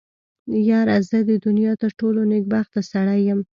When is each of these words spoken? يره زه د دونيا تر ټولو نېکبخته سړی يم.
يره 0.69 0.97
زه 1.09 1.17
د 1.29 1.31
دونيا 1.45 1.73
تر 1.81 1.91
ټولو 1.99 2.19
نېکبخته 2.31 2.79
سړی 2.91 3.19
يم. 3.29 3.39